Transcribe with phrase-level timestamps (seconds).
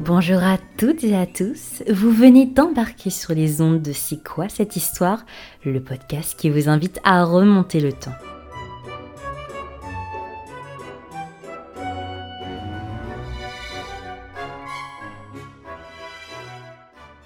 [0.00, 1.82] Bonjour à toutes et à tous.
[1.88, 5.26] Vous venez d'embarquer sur les ondes de C'est quoi cette histoire
[5.64, 8.14] Le podcast qui vous invite à remonter le temps.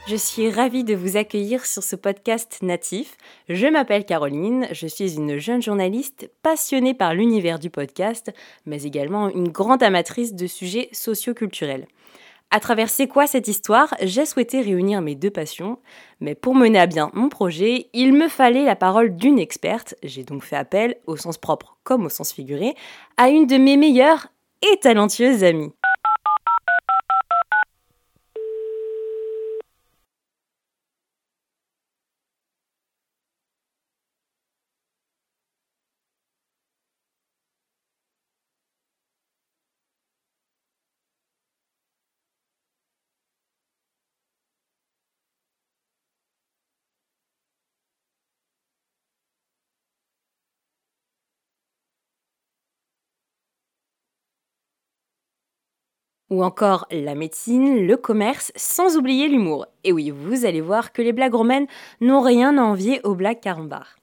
[0.09, 3.19] Je suis ravie de vous accueillir sur ce podcast natif.
[3.51, 8.33] Je m'appelle Caroline, je suis une jeune journaliste passionnée par l'univers du podcast,
[8.65, 11.87] mais également une grande amatrice de sujets socioculturels.
[12.55, 15.79] À travers C'est quoi cette histoire, j'ai souhaité réunir mes deux passions,
[16.21, 20.23] mais pour mener à bien mon projet, il me fallait la parole d'une experte, j'ai
[20.23, 22.75] donc fait appel, au sens propre comme au sens figuré,
[23.17, 24.27] à une de mes meilleures
[24.71, 25.73] et talentueuses amies.
[56.33, 59.67] Ou encore la médecine, le commerce, sans oublier l'humour.
[59.85, 61.67] Et oui, vous allez voir que les blagues romaines
[62.01, 63.99] n'ont rien à envier aux blagues carambar.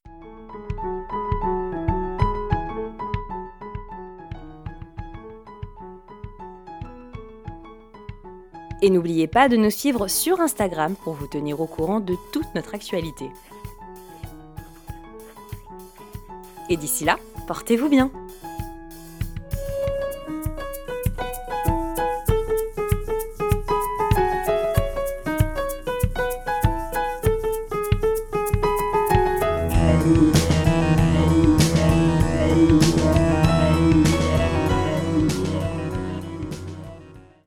[8.80, 12.54] Et n'oubliez pas de nous suivre sur Instagram pour vous tenir au courant de toute
[12.54, 13.28] notre actualité.
[16.68, 18.12] Et d'ici là, portez-vous bien
[29.80, 30.30] yeah you.